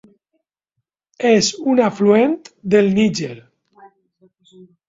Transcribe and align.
És 1.33 1.51
un 1.73 1.83
afluent 1.89 2.35
del 2.75 2.91
Níger. 2.97 3.33